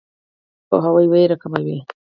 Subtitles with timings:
[0.67, 1.77] پوهاوی ویره کموي.